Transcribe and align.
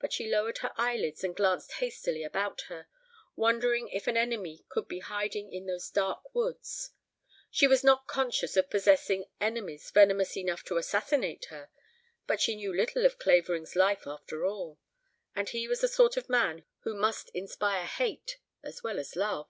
But 0.00 0.12
she 0.12 0.28
lowered 0.28 0.58
her 0.58 0.72
eyelids 0.76 1.22
and 1.22 1.36
glanced 1.36 1.74
hastily 1.74 2.24
about 2.24 2.62
her, 2.62 2.88
wondering 3.36 3.86
if 3.90 4.08
an 4.08 4.16
enemy 4.16 4.64
could 4.68 4.88
be 4.88 4.98
hiding 4.98 5.52
in 5.52 5.66
those 5.66 5.88
dark 5.88 6.34
woods. 6.34 6.90
She 7.48 7.68
was 7.68 7.84
not 7.84 8.08
conscious 8.08 8.56
of 8.56 8.68
possessing 8.70 9.26
enemies 9.40 9.88
venomous 9.92 10.36
enough 10.36 10.64
to 10.64 10.78
assassinate 10.78 11.44
her, 11.44 11.70
but 12.26 12.40
she 12.40 12.56
knew 12.56 12.74
little 12.74 13.06
of 13.06 13.20
Clavering's 13.20 13.76
life 13.76 14.04
after 14.04 14.44
all, 14.44 14.80
and 15.36 15.48
he 15.50 15.68
was 15.68 15.80
the 15.82 15.86
sort 15.86 16.16
of 16.16 16.28
man 16.28 16.64
who 16.80 16.92
must 16.96 17.30
inspire 17.30 17.86
hate 17.86 18.38
as 18.64 18.82
well 18.82 18.98
as 18.98 19.14
love 19.14 19.48